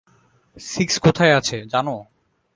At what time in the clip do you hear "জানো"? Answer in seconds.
1.65-1.95